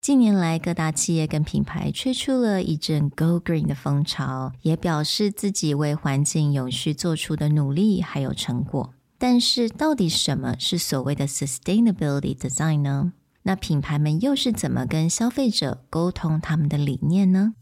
[0.00, 8.94] 近年来，各大企业跟品牌吹出了一阵 Go Green 的风潮，也表示自己为环境永续做出的努力还有成果。
[9.18, 13.12] 但是，到底什么是所谓的 Sustainability Design 呢？
[13.42, 17.54] 那品牌们又是怎么跟消费者沟通他们的理念呢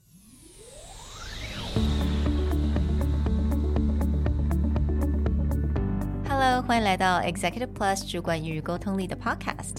[6.28, 9.78] ？Hello，欢迎来到 Executive Plus 主管与沟通力的 Podcast。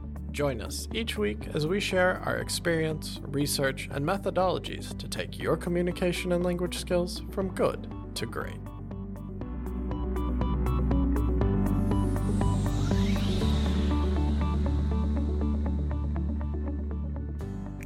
[0.32, 5.56] Join us each week as we share our experience, research, and methodologies to take your
[5.56, 8.60] communication and language skills from good to great.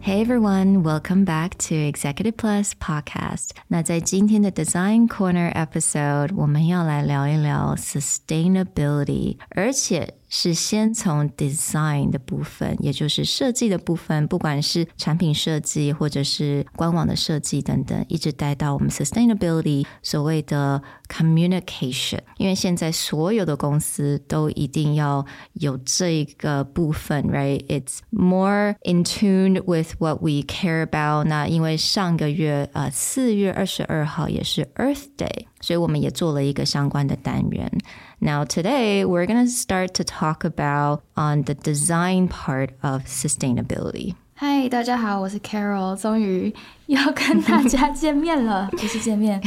[0.03, 3.51] Hey everyone, welcome back to Executive Plus Podcast.
[3.69, 10.15] 那在今天的 Design Corner episode，我们要来聊一聊 sustainability，而且。
[10.30, 22.20] 是先从 design 的部分，也就是设计的部分，不管是产品设计或者是官网的设计等等，一直带到我们 sustainability 所谓的 communication。
[22.38, 31.28] 因为现在所有的公司都一定要有这个部分，right？It's more in tune with what we care about。
[31.28, 37.72] 那因为上个月呃四月二十二号也是 Earth Day，所以我们也做了一个相关的单元。
[38.21, 44.15] Now today we're going to start to talk about on the design part of sustainability.
[44.43, 46.55] Hi，大家好，我是 Carol，终于
[46.87, 49.39] 要跟大家见面了，不是见面，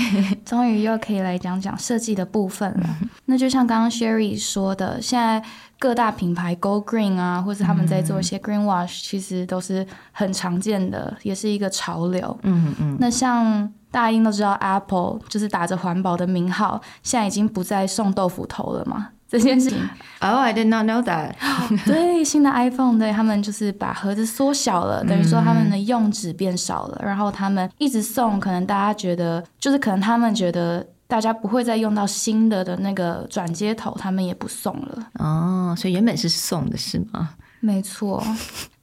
[0.45, 2.97] 终于又可以来讲讲设计的部分了。
[3.25, 5.43] 那就像刚刚 Sherry 说的，现在
[5.79, 12.39] 各大品牌 Go Green 啊，或者他们在做一些 Green Wash，其实都是很常见的，也是一个潮流。
[12.43, 12.97] 嗯嗯。
[12.99, 19.08] 那像 大家应都知道，Apple 就是打着环保的名号，现在已经不再送豆腐头了嘛。
[19.28, 19.78] 这件事情
[20.20, 21.34] ，Oh, I did not know that。
[21.84, 35.06] 对，新的 iPhone，对，他们就是把盒子缩小了，等于说他们的用纸变少了，然后他们一直送，可能大家觉得，就是可能他们觉得大家不会再用到新的的那个转接头，他们也不送了。
[35.18, 37.28] 哦，所以原本是送的是吗？
[37.60, 38.24] 没错，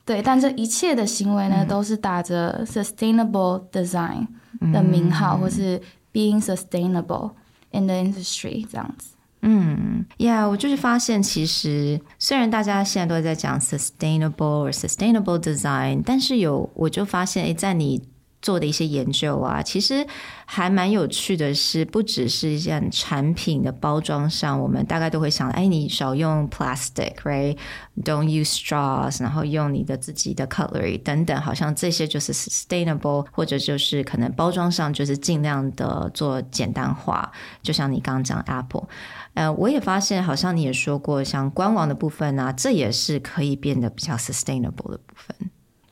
[0.06, 4.28] 对，但这一切的行为呢，嗯、都是打着 Sustainable Design。
[4.72, 5.82] 的名号，或是
[6.14, 7.32] being sustainable
[7.72, 9.16] in the industry 这样子。
[9.42, 18.02] 嗯，Yeah，我就是发现，其实虽然大家现在都在讲 sustainable or sustainable design，但是有我就发现，诶，在你。
[18.46, 20.06] 做的一些研究啊，其实
[20.46, 37.32] 还蛮有趣的是，不只是一件产品的包装上，我们大概都会想，哎，你少用 plastic，right？Don't use straws，然后用你的自己的 cutlery 等等，好像这些就是 sustainable，或者就是可能包装上就是尽量的做简单化。
[37.64, 38.88] 就像你刚刚讲 Apple，
[39.34, 45.36] 呃，我也发现好像你也说过，像官网的部分啊，这也是可以变得比较 sustainable 的部分。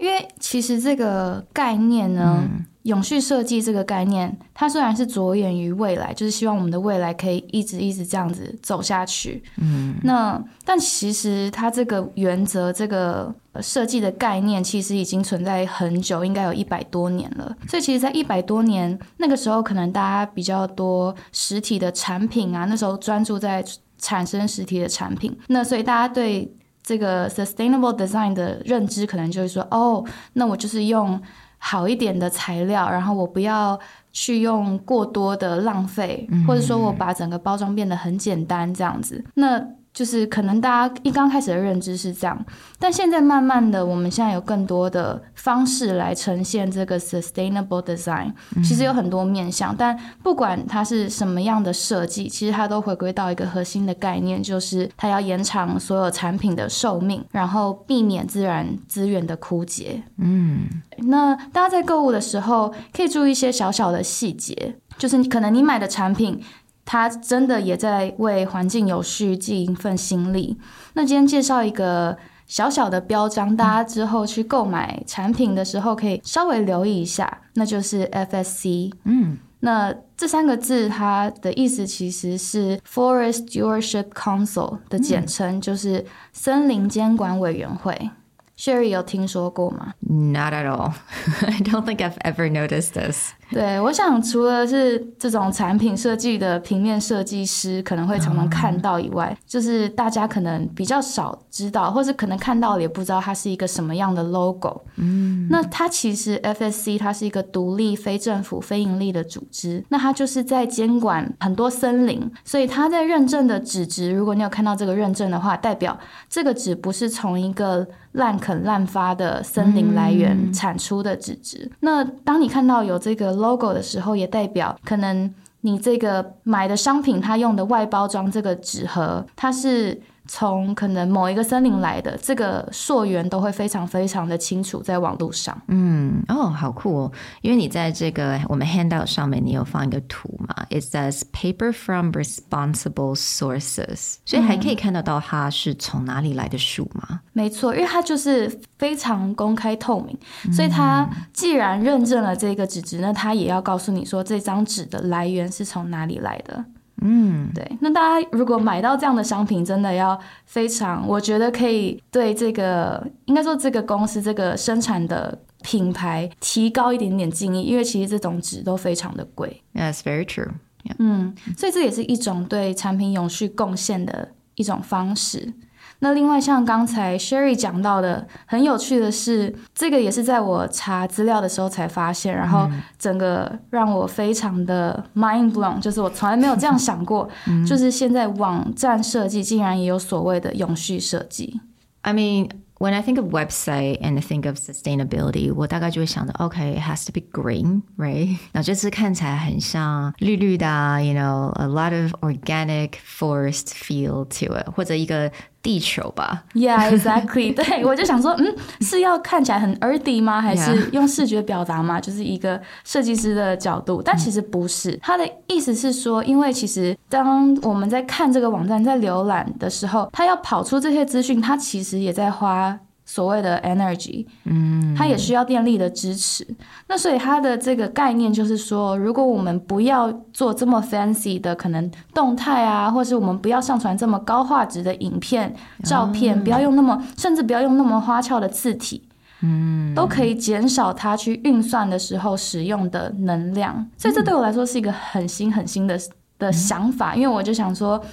[0.04, 9.42] 因为其实这个概念呢，嗯、永续设计这个概念，它虽然是着眼于未来，就是希望我们的未来可以一直一直这样子走下去。
[9.60, 17.56] 嗯，那但其实它这个原则、这个设计的概念，其实已经存在很久，应该有一百多年了。
[17.70, 23.64] 所以其实，在一百多年那个时候，可能大家比较多实体的产品啊，那时候专注在
[23.98, 26.54] 产生实体的产品，那所以大家对。
[26.84, 31.20] 这个 sustainable design 的认知可能就是说，哦，那我就是用
[31.58, 33.80] 好一点的材料，然后我不要
[34.12, 39.24] 去用过多的浪费，或者说我把整个包装变得很简单这样子。
[39.36, 42.46] 那就是可能大家一刚开始的认知是这样，
[42.80, 48.34] 但现在慢慢的，我们现在有更多的方式来呈现这个 sustainable design。
[48.64, 60.02] 其实有很多面向，但不管它是什么样的设计，其实它都回归到一个核心的概念，就是它要延长所有产品的寿命，然后避免自然资源的枯竭。
[60.18, 60.62] 嗯，
[60.98, 66.42] 那大家在购物的时候可以注意一些小小的细节，就是你可能你买的产品。
[66.86, 70.58] 他真的也在为环境有序尽一份心力。
[70.94, 78.92] 那今天介绍一个小小的标章，大家之后去购买产品的时候可以稍微留意一下，那就是 FSC。
[79.06, 88.12] 嗯，那这三个字它的意思其实是 Forest Stewardship Council 的简称，就是森林监管委员会。
[88.56, 90.94] Sherry 有听说过吗？Not at all.
[91.42, 93.32] I don't think I've ever noticed this.
[93.54, 104.82] 对，我想除了是这种产品设计的平面设计师可能会常常看到以外，就是大家可能比较少知道，或是可能看到了也不知道它是一个什么样的 logo。
[104.98, 115.98] 嗯，那它其实 FSC 它是一个独立非政府非盈利的组织，那它就是在监管很多森林，所以它在认证的纸质，如果你有看到这个认证的话，代表
[116.30, 121.60] 这个纸不是从一个滥垦滥发的森林来源产出的纸质。
[121.66, 130.02] 嗯、那当你看到有这个 logo 的时候，也代表可能你这个买的商品它用的外包装这个纸盒，它是。
[130.28, 135.60] 从可能某一个森林来的这个溯源都会非常非常的清楚，在网络上。
[135.68, 137.12] 嗯，哦，好酷哦！
[137.42, 147.04] 因为你在这个我们 handout 上面，你有放一个图嘛？It says paper from responsible sources，所以还可以看得到它是从哪里来的树吗？
[147.10, 150.18] 嗯，没错，因为它就是非常公开透明，
[150.54, 156.64] 所以它既然认证了这个纸质，那它也要告诉你说这张纸的来源是从哪里来的。
[157.02, 157.66] 嗯，对。
[157.82, 169.62] 那大家如果买到这样的商品，真的要非常，我觉得可以对这个，应该说这个公司这个生产的品牌提高一点点敬意，因为其实这种纸都非常的贵。
[169.74, 170.52] That's very true.
[170.84, 170.96] Yeah.
[171.00, 175.54] 嗯，所以这也是一种对产品永续贡献的一种方式。
[176.03, 182.69] 那另外，像刚才 Sherry 讲到的，很有趣的是，这个也是在我查资料的时候才发现，然后
[182.99, 187.29] 整个让我非常的 mind blown，就是我从来没有这样想过，
[187.67, 191.61] 就是现在网站设计竟然也有所谓的永续设计。
[192.03, 192.49] I mean.
[192.81, 198.37] When I think of website and think of sustainability，我大概就会想到，OK，it has to be green，right？
[198.53, 205.29] 那这次看起来很像绿绿的，you know，a lot of organic forest feel to it，或者一个
[205.64, 206.44] 地球吧。
[206.54, 207.56] Yeah，exactly。
[207.58, 210.40] 对，我就想说，嗯，是要看起来很 earthy 吗？
[210.42, 212.00] 还是用视觉表达吗？
[212.00, 214.96] 就是一个设计师的角度，但其实不是。
[215.02, 222.78] 他的意思是说，因为其实当我们在看这个网站，在浏览的时候，他要跑出这些资讯，他其实也在花。
[223.14, 226.44] 所谓的 energy，嗯，它也需要电力的支持。
[226.88, 239.04] 那所以它的这个概念就是说，如果我们不要做这么 fancy 的可能动态啊，或是我们不要上传这么高画质的影片、照片，不要用那么，甚至不要用那么花俏的字体，
[239.42, 243.88] 嗯，都可以减少它去运算的时候使用的能量。
[243.96, 246.00] 所以这对我来说是一个很新很新的
[246.40, 248.04] 的想法，因为我就想说。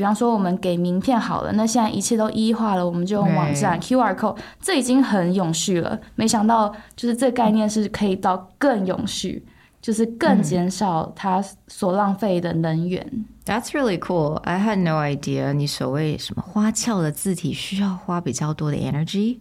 [0.00, 6.00] 比方说，我们给名片好了，那现在一切都一化了，我们就用网站 QR code，这已经很永续了。
[6.14, 9.44] 没想到，就是这个概念是可以到更永续，
[9.82, 13.06] 就是更减少它所浪费的能源。
[13.44, 14.36] That's really cool.
[14.36, 15.52] I had no idea.
[15.52, 19.40] 你所谓什么花俏的字体需要花比较多的 energy？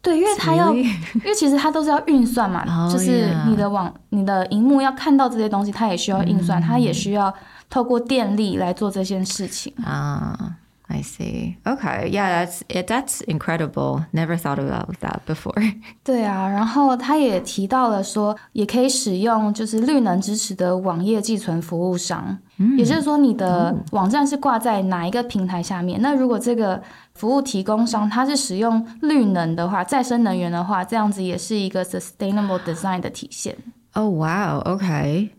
[0.00, 0.82] 对，因为它要， 因
[1.26, 7.32] 为其实它都是要运算嘛， oh, 就是你的网、你的荧幕要看到这些东西，它也需要运算，它也需要。
[7.71, 10.55] 透过电力来做这件事情啊、
[10.87, 11.55] uh,，I see.
[11.65, 12.89] Okay, yeah, that's it.
[12.89, 14.05] That's incredible.
[14.13, 15.73] Never thought about that before.
[16.03, 26.01] 对啊，然后他也提到了说，也可以使用就是绿能支持的网页寄存服务商，嗯、也就是说你的网站是挂在哪一个平台下面。
[26.01, 26.81] 那如果这个
[27.13, 33.57] 服务提供商它是使用绿能的话，再生能源的话，这样子也是一个 sustainable design 的体现。
[33.93, 35.29] Oh wow, okay.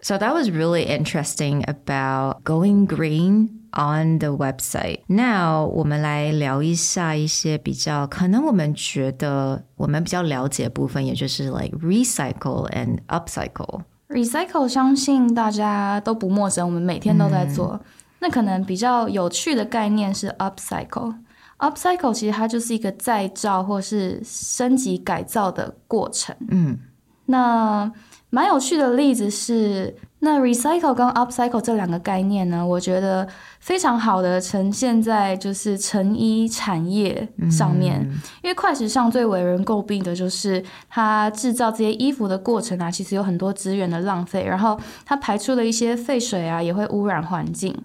[0.00, 5.00] So that was really interesting about going green on the website.
[5.06, 13.80] Now 我们来聊一下一些比较可能我们觉得我们比较了解的部分，也就是 like recycle and upcycle.
[14.08, 17.72] Recycle 相信大家都不陌生，我们每天都在做。
[17.72, 17.80] 嗯、
[18.18, 26.36] 那可能比较有趣的概念是 upcycle。Upcycle 其实它就是一个再造或是升级改造的过程。
[26.50, 26.78] 嗯，
[27.24, 27.90] 那。
[28.29, 33.27] 蛮有趣的例子是，那 recycle 跟 upcycle 这两个概念呢，我觉得
[33.59, 37.99] 非常好的呈现在就是成衣产业上面。
[38.01, 47.75] 嗯、因为快时尚最为人诟病的就是它制造这些衣服的过程啊，其实有很多资源的浪费，然后它排出的一些废水啊，也会污染环境。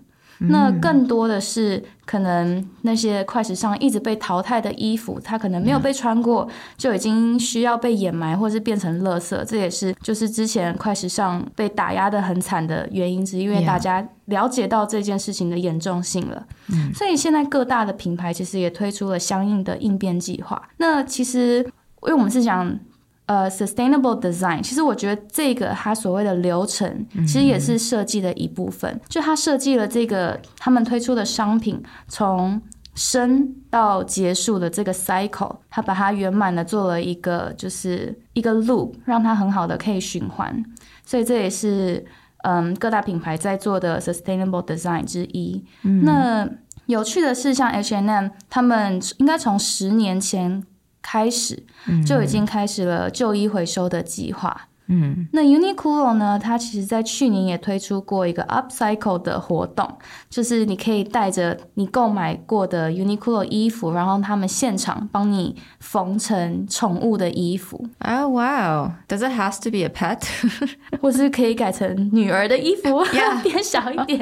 [0.49, 9.43] 那更多的是可能那些快时尚一直被淘汰的衣服，它可能没有被穿过，就已经需要被掩埋或是变成垃圾。
[9.45, 16.47] 这也是就是之前快时尚被打压的很惨的原因之一，因为大家了解到这件事情的严重性了。
[16.95, 20.63] 所以现在各大的品牌其实也推出了相应的应变计划。
[20.79, 21.59] 那其实
[22.03, 22.79] 因为我们是讲。
[23.27, 28.91] 呃、uh，sustainable design，其实我觉得这个它所谓的流程，其实也是设计的一部分。
[28.91, 29.09] Mm hmm.
[29.09, 32.61] 就它设计了这个他们推出的商品，从
[32.95, 40.63] 生到结束的这个 cycle，它把它圆满的做了一个就是一个 loop，让它很好的可以循环。
[41.05, 42.05] 所以这也是
[42.43, 45.65] 嗯各大品牌在做的 sustainable design 之一。
[45.83, 46.49] 嗯、那
[46.87, 50.63] 有趣的是，像 H&M，他们应该从十年前
[51.05, 51.63] 开始
[52.07, 54.69] 就已经开始了旧衣回收的计划。
[54.87, 56.39] 嗯，那 Uniqlo 呢？
[56.39, 59.97] 它其实在去年也推出过一个 Upcycle 的活动，
[60.29, 67.83] 就是你可以带着你购买过的 Uniqlo 衣服，然后他们现场帮你缝成宠物的衣服。
[68.01, 68.91] Oh wow!
[69.09, 70.21] Does it has to be a pet?
[71.01, 73.41] 或是可以改成女儿的衣服，Yeah.
[73.43, 74.21] 变小一点。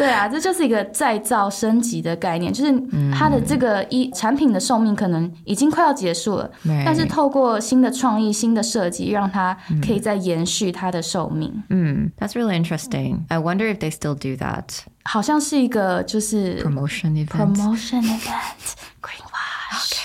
[0.00, 2.72] 对啊，这就是一个再造升级的概念，就是
[3.12, 9.54] 它的这个一产品的寿命可能已经快要结束了，嗯、但是透过新的创意、新的设计，让它
[9.86, 11.52] 可以再延续它的寿命。
[11.68, 13.18] 嗯，That's really interesting.
[13.28, 14.78] I wonder if they still do that.
[15.04, 17.54] 好像是一个就是 promotion event.
[17.54, 18.72] Promotion event.
[19.02, 20.00] Greenwash.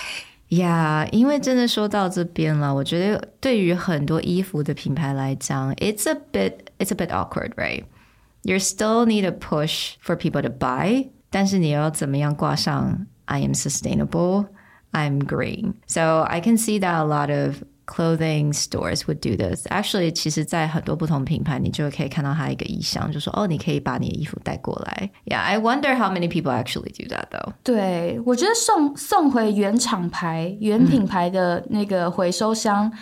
[0.49, 7.85] Yeah，因为真的说到这边了，我觉得对于很多衣服的品牌来讲，it's a bit, it's a bit awkward, right?
[8.44, 14.46] You still need a push for people to buy，但是你要怎么样挂上 I am sustainable,
[14.92, 15.74] I'm green.
[15.86, 19.66] So I can see that a lot of clothing stores would do this.
[19.66, 25.10] Actually，其实，在很多不同品牌，你就可以看到它一个意向，就说哦，你可以把你的衣服带过来。
[25.26, 27.52] Yeah, I wonder how many people actually do that though.
[27.62, 32.92] 对，我觉得送送回原厂牌、原品牌的那个回收箱，嗯、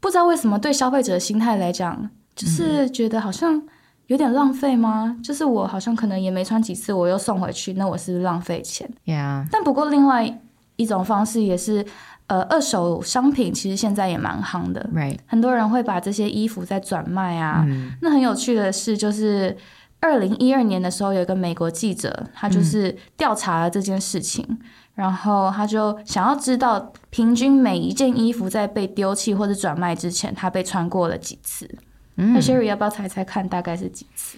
[0.00, 3.62] 不知道为什么对消费者的心态来讲，就是觉得好像。
[4.07, 5.15] 有点浪费吗？
[5.23, 9.47] 就是我好像可能也没穿几次，我又送回去，那我是不是浪费钱？Yeah。
[9.49, 10.39] 但不过另外
[10.75, 11.85] 一种方式也是，
[12.27, 15.19] 呃，二手商品其实现在也蛮夯的，Right。
[15.25, 17.63] 很多人会把这些衣服再转卖啊。
[17.67, 17.91] 嗯。
[18.01, 19.55] 那很有趣的是，就是
[20.01, 24.59] 二零一二年的时候，有一个美国记者，他就是调查了这件事情，嗯。
[24.95, 31.67] 然后他就想要知道平均每一件衣服在被丢弃或者转卖之前，他被穿过了几次。
[32.14, 34.36] 那 Sherry 要不要猜猜看，大概是几次？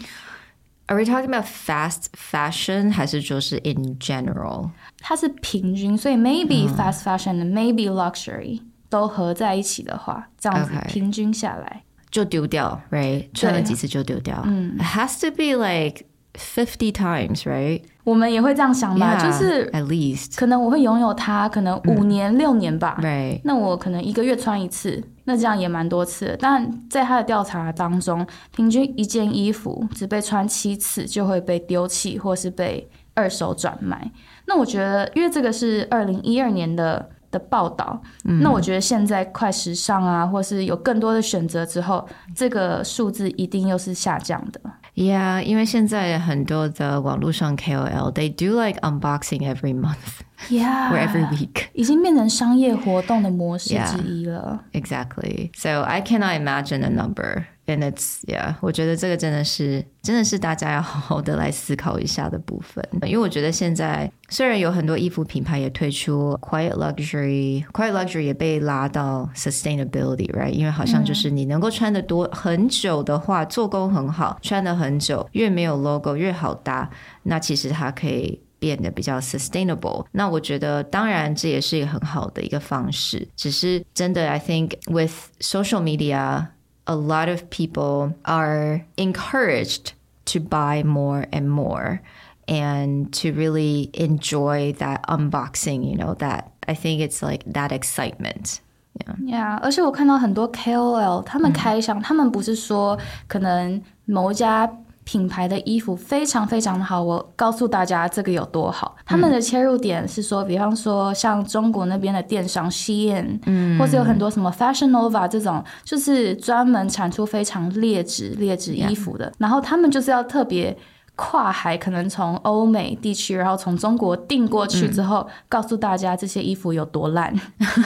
[0.86, 4.70] Are we talking about fast fashion，还是说是 in general？
[4.98, 13.28] 它是平均，所以 maybe fast fashion，maybe luxury 都合在一起的话，这样子平均下来就丢掉，right？
[13.32, 14.42] 穿了几次就丢掉。
[14.44, 16.06] 嗯，It has to be like
[16.37, 17.81] fifty times, right？
[18.03, 22.99] 我们也会这样想吧，就是 at least 可能我会拥有它，可能五年六年吧。
[23.01, 23.41] Right？
[23.43, 25.03] 那我可能一个月穿一次。
[25.27, 28.23] 那这样也蛮多次的，但在他的调查当中，
[28.55, 34.11] 平均一件衣服只被穿七次就会被丢弃，或是被二手转卖。
[34.45, 44.61] 那我觉得，因为这个是二零一二年的的报道，嗯，那我觉得现在快时尚啊，或是有更多的选择之后，这个数字一定又是下降的。
[44.94, 50.20] Yeah，因为现在很多的网络上 KOL，they do like unboxing every month。
[50.48, 51.66] Yeah, or every week.
[51.74, 54.64] 已经变成商业活动的模式之一了。
[54.72, 55.50] Yeah, exactly.
[55.54, 57.44] So I cannot imagine a number.
[57.66, 62.84] And it's yeah，我觉得这个真的是真的是大家要好好的来思考一下的部分。
[63.02, 70.50] 因为我觉得现在虽然有很多衣服品牌也推出 quiet luxury，quiet luxury 也被拉到 sustainability，right？
[70.50, 76.90] 因为好像就是你能够穿得多很久的话，做工很好，穿得很久，越没有 logo 越好搭，
[77.22, 78.40] 那其实它可以。
[78.64, 83.26] 变得比较 sustainable，那我觉得当然这也是一个很好的一个方式。
[83.34, 86.48] 只是真的，I think with social media,
[86.84, 89.92] a lot of people are encouraged
[90.26, 92.00] to buy more and more
[92.46, 95.82] and to really enjoy that unboxing.
[95.82, 98.58] You know that I think it's like that excitement.
[98.92, 99.58] Yeah, yeah.
[99.62, 104.70] 而且我看到很多 KOL 他们开箱，嗯、他们不是说可能某一家。
[105.05, 108.97] 品牌的衣服非常非常的好，我告诉大家这个有多好。
[109.05, 119.31] 他们的切入点是说，比方说像中国那边的电商 Shein，嗯，或者有很多什么 Fashion Nova 这种，就是专门产出非常劣质劣质衣服的。
[119.37, 120.75] 然后他们就是要特别
[121.15, 127.33] 跨海，可能从欧美地区，然后从中国订过去之后，嗯、告诉大家这些衣服有多烂，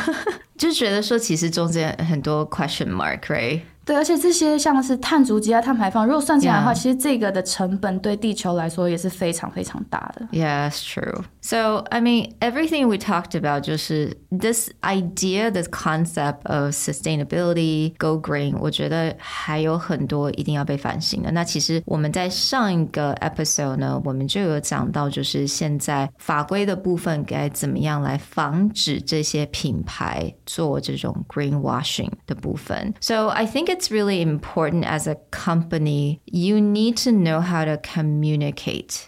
[0.57, 3.61] 就觉得说其实中间很多 question mark，right？
[3.85, 10.27] 对，而且这些像是碳足迹啊、碳排放，如果算起来的话.其实这个的成本对地球来说也是非常非常大的。
[10.31, 11.23] Yeah, it's true.
[11.48, 18.18] So, I mean, everything we talked about 就是 this idea, this concept of sustainability, go
[18.18, 21.30] green，我觉得还有很多一定要被反省的。
[21.32, 32.94] 那其实我们在上一个 episode 呢，我们就有讲到，就是现在法规的部分该怎么样来防止这些品牌做这种 greenwashing 的部分。
[33.02, 39.07] So, I think it's really important as a company, you need to know how to communicate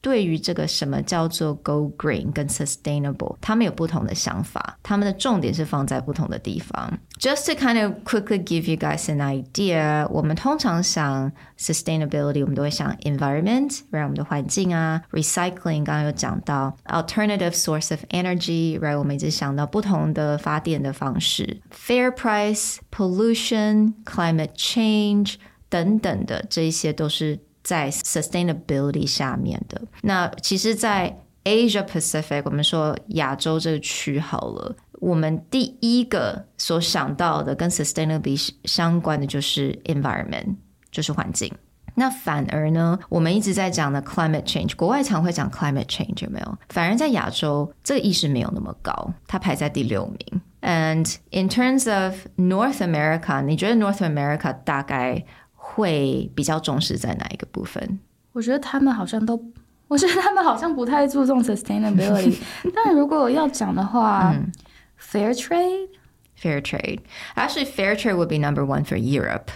[0.00, 6.98] 对于这个什么叫做 go green 跟 sustainable，他们有不同的想法，他们的重点是放在不同的地方。
[7.18, 22.10] Just to kind of quickly give you guys an idea，我们通常想 sustainability，我们都会想 environment，让我们的环境啊；recycling，刚刚有讲到 alternative source of energy，right，我们一直想到不同的发电的方式；fair
[22.10, 25.34] price，pollution，climate change
[25.68, 27.40] 等等的，这一些都是。
[27.62, 40.54] 在 sustainability 下面的那，其实，在 Asia Pacific，我们说亚洲这个区好了，我们第一个所想到的跟 sustainability 相关的就是 environment，
[40.90, 41.52] 就是环境。
[41.94, 46.58] 那反而呢，我们一直在讲的 climate change，国外常会讲 climate change，有没有？
[46.68, 50.40] 反而在亚洲，这个意识没有那么高，它排在第六名。
[50.60, 55.24] And in terms of North America，你觉得 North America 大概？
[55.73, 57.99] 会比较重视在哪一个部分？
[58.33, 59.41] 我觉得他们好像都，
[59.87, 62.37] 我觉得他们好像不太注重 sustainability。
[62.73, 64.51] 但如果要讲的话、嗯、
[64.99, 69.47] ，fair trade，fair trade，actually fair trade would be number one for Europe。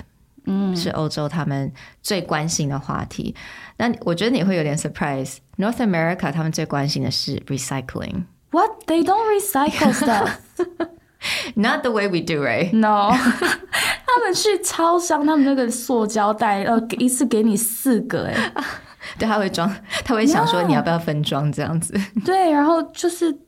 [0.47, 3.35] 嗯，是欧洲他们最关心的话题。
[3.77, 8.25] 那我觉得你会有点 surprise，North America 他们最关心的是 recycling。
[8.51, 10.37] What they don't recycle stuff。
[11.54, 12.72] Not the way we do, right?
[12.72, 18.52] No，他们去超商，他们那个塑胶袋，呃，一次给你四个，哎，
[19.18, 19.70] 对，他会装，
[20.04, 21.92] 他会想说你要不要分装这样子。
[21.92, 22.24] Yeah.
[22.24, 23.38] 对，然后就是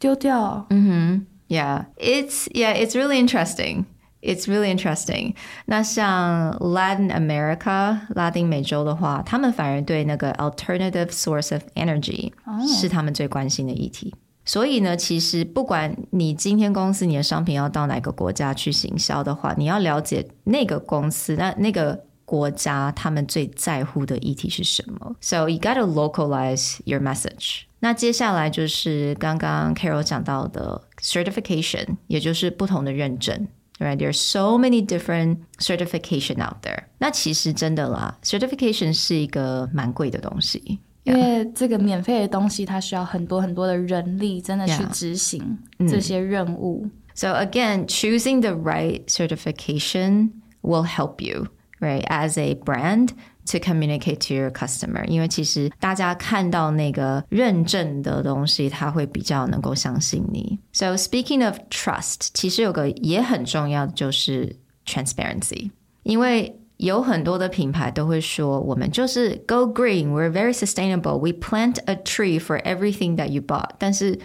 [0.00, 0.66] 丢掉。
[0.70, 3.84] 嗯哼，Yeah，it's yeah, it's really interesting.
[4.20, 5.34] It's really interesting.
[5.66, 12.64] 那像 Latin America，拉丁美洲的话，他们反而对那个 alternative source of energy、oh.
[12.68, 14.14] 是他们最关心的议题。
[14.47, 25.15] 所以呢，其实不管你今天公司你的商品要到哪个国家去行销的话，你要了解那个公司那那个国家他们最在乎的议题是什么。
[25.21, 27.63] So you gotta localize your message。
[27.79, 33.47] 那接下来就是刚刚 Carol 讲到的 certification，也就是不同的认证。
[33.79, 33.97] Right?
[33.97, 36.85] There are so many different certification out there。
[36.97, 40.79] 那其实真的啦，certification 是一个蛮贵的东西。
[41.06, 45.58] 因为这个免费的东西，它需要很多很多的人力，真的去执行
[45.88, 46.86] 这些任务。
[46.86, 46.90] Yeah.
[47.14, 50.30] So again, choosing the right certification
[50.62, 51.48] will help you,
[51.80, 53.10] right, as a brand
[53.46, 55.04] to communicate to your customer.
[55.06, 60.58] 因为其实大家看到那个认证的东西，他会比较能够相信你。
[60.72, 64.56] So speaking of trust，其实有个也很重要的就是
[64.86, 65.70] transparency，
[66.04, 73.69] 因为 有很多的品牌都会说，我们就是 go green, we're very sustainable, we plant a tree for everything that you bought。
[73.79, 74.19] 但是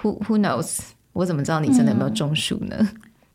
[0.00, 0.78] who who knows？
[1.12, 2.76] 我怎么知道你真的有没有种树呢？
[2.78, 2.88] 嗯，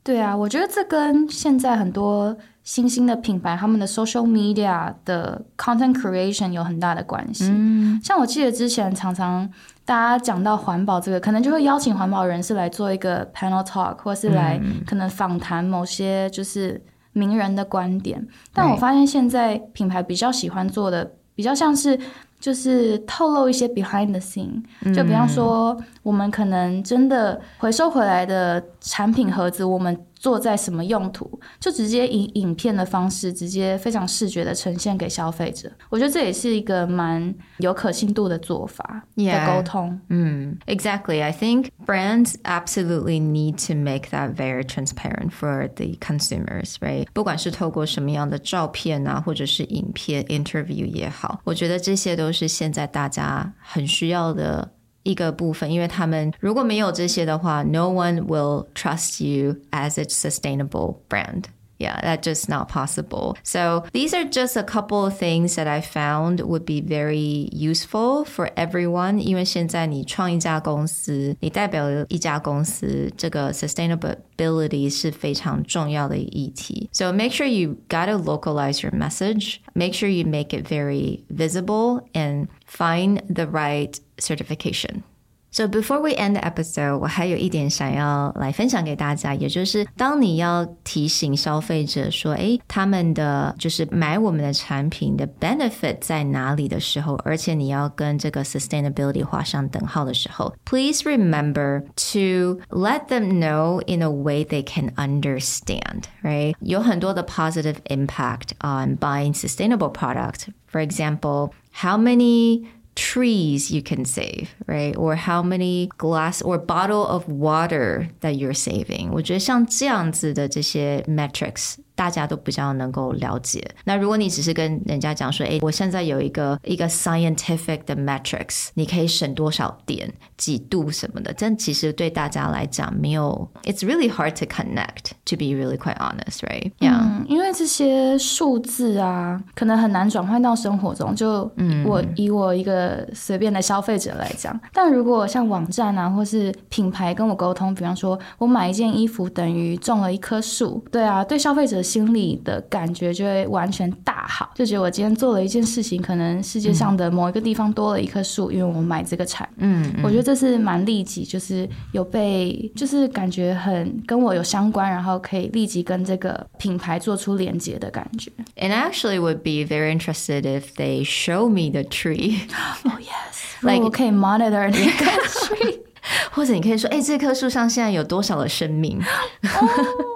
[0.03, 7.45] 对啊，我觉得这跟现在很多新兴的品牌他们的 social media 的 content creation 有很大的关系。
[7.49, 9.47] 嗯，像我记得之前常常
[9.85, 16.81] 大家讲到环保这个，可能就会邀请环保人士来做一个 panel talk，或是来可能访谈某些就是。
[17.13, 21.97] 名人的观点，但我发现现在品牌比较喜欢做的，比较像是
[22.39, 24.61] 就是透露一些 behind the scene，
[24.93, 30.05] 就比方说我们可能真的回收回来的产品盒子，我们。
[30.23, 35.69] 做在什么用途，就直接以影片的方式，直接非常视觉的呈现给消费者。
[35.89, 39.99] 我觉得这也是一个蛮有可信度的做法的沟通。
[40.07, 41.21] 嗯，Exactly.
[41.21, 47.05] I think brands absolutely need to make that very transparent for the consumers, right?
[47.11, 54.71] 不管是透过什么样的照片啊，或者是影片 interview 也好，我觉得这些都是现在大家很需要的。
[55.02, 61.44] 一个部分，因为他们如果没有这些的话，no one will trust you as a sustainable brand.
[61.82, 63.36] Yeah, that's just not possible.
[63.44, 68.24] So these are just a couple of things that I found would be very useful
[68.24, 69.20] for everyone.
[69.20, 76.90] 因为现在你创一家公司，你代表一家公司，这个 sustainability 是非常重要的议题。
[76.92, 79.58] So make sure you gotta localize your message.
[79.74, 85.04] Make sure you make it very visible and find the right certification.
[85.52, 103.82] So before we end the episode，我还有一点想要来分享给大家，也就是当你要提醒消费者说，诶，他们的就是买我们的产品的 benefit 在哪里的时候，而且你要跟这个 sustainability 画上等号的时候，please remember to let them know
[103.86, 106.54] in a way they can understand, right?
[106.60, 110.48] 有很多的 positive impact on buying sustainable product.
[110.70, 114.96] For example, how many trees you can save, right?
[114.96, 119.10] Or how many glass or bottle of water that you're saving.
[119.12, 123.65] 我觉得像这样子的这些 metrics 大家都比较能够了解。
[123.85, 135.13] 那如果你只是跟人家讲说，哎，我现在有一个一个 scientific 的 metrics，你可以省多少点、几度什么的，但其实对大家来讲没有，it's really hard to connect.
[135.27, 136.73] To be really quite honest, right?
[136.79, 136.99] Yeah.
[136.99, 141.15] 嗯，因为这些数字啊，可能很难转换到生活中。
[141.15, 141.49] 就
[141.85, 151.81] 我以我一个随便的消费者来讲，但如果像网站啊，或是品牌跟我沟通，比方说我买一件衣服等于种了一棵树，对啊，对消费者。
[151.93, 159.47] 心里的感觉就会完全大好，就觉得我今天做了一件事情，可能世界上的某一个地方多了一棵树，因为我买这个产。
[159.57, 168.31] 嗯，我觉得这是蛮立即，就是有被，就是感觉很跟我有相关，然后可以立即跟这个品牌做出连接的感觉。
[168.55, 172.39] And I actually would be very interested if they show me the tree.
[172.85, 175.79] Oh yes, like 我可以 monitor 那个 tree，
[176.31, 178.99] 或者你可以说，哎，这棵树上现在有多少的生命？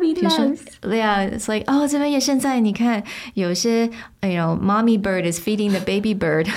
[0.00, 0.44] 比如说，
[0.82, 3.02] Yeah, it's like 哦，这边也现在你看
[3.34, 3.86] 有些，
[4.22, 6.48] you know, mommy bird is feeding the baby bird，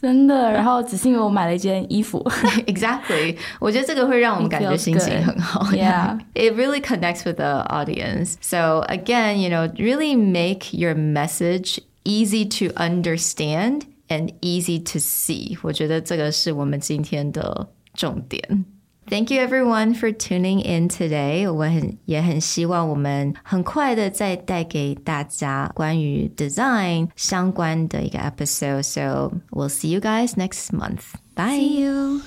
[0.00, 0.50] 真的。
[0.52, 2.22] 然后只是因为我买了一件衣服，
[2.66, 3.36] Exactly。
[3.58, 5.64] 我觉得这个会让我们感觉心情很好。
[5.72, 8.34] Yeah, it really connects with the audience.
[8.40, 15.56] So again, you know, really make your message easy to understand and easy to see.
[15.62, 18.64] 我觉得这个是我们今天的重点。
[19.08, 21.46] Thank you everyone for tuning in today.
[21.46, 28.82] 我很也很希望我们很快的再带给大家关于 design 相关的一个 episode.
[28.82, 31.14] So we'll see you guys next month.
[31.34, 31.58] Bye.
[31.58, 32.22] See you.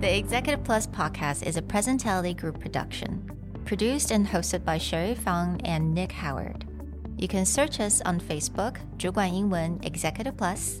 [0.00, 3.30] The Executive Plus podcast is a Presentality Group production,
[3.66, 6.64] produced and hosted by Sherry Fang and Nick Howard.
[7.18, 10.80] You can search us on Facebook, 主管英文 Executive Plus.